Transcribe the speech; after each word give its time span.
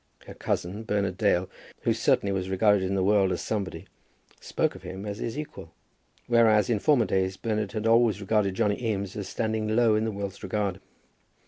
Her 0.25 0.33
cousin, 0.33 0.81
Bernard 0.83 1.15
Dale, 1.17 1.47
who 1.81 1.93
certainly 1.93 2.31
was 2.31 2.49
regarded 2.49 2.81
in 2.81 2.95
the 2.95 3.03
world 3.03 3.31
as 3.31 3.39
somebody, 3.41 3.85
spoke 4.39 4.73
of 4.73 4.81
him 4.81 5.05
as 5.05 5.19
his 5.19 5.37
equal; 5.37 5.75
whereas 6.25 6.71
in 6.71 6.79
former 6.79 7.05
days 7.05 7.37
Bernard 7.37 7.73
had 7.73 7.85
always 7.85 8.19
regarded 8.19 8.55
Johnny 8.55 8.83
Eames 8.83 9.15
as 9.15 9.29
standing 9.29 9.67
low 9.75 9.93
in 9.93 10.05
the 10.05 10.11
world's 10.11 10.41
regard. 10.41 10.79